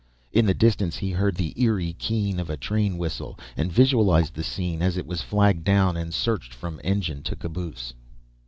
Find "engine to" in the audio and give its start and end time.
6.83-7.35